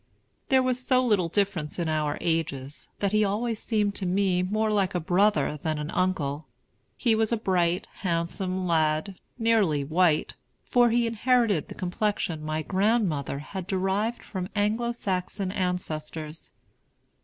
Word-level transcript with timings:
There 0.49 0.63
was 0.63 0.83
so 0.83 1.05
little 1.05 1.27
difference 1.29 1.77
in 1.77 1.87
our 1.87 2.17
ages, 2.21 2.89
that 3.01 3.11
he 3.11 3.23
always 3.23 3.59
seemed 3.59 3.93
to 3.97 4.07
me 4.07 4.41
more 4.41 4.71
like 4.71 4.95
a 4.95 4.99
brother 4.99 5.59
than 5.61 5.77
an 5.77 5.91
uncle. 5.91 6.47
He 6.97 7.13
was 7.13 7.31
a 7.31 7.37
bright, 7.37 7.85
handsome 7.97 8.65
lad, 8.65 9.19
nearly 9.37 9.83
white; 9.83 10.33
for 10.63 10.89
he 10.89 11.05
inherited 11.05 11.67
the 11.67 11.75
complexion 11.75 12.43
my 12.43 12.63
grandmother 12.63 13.37
had 13.53 13.67
derived 13.67 14.23
from 14.23 14.49
Anglo 14.55 14.91
Saxon 14.91 15.51
ancestors. 15.51 16.51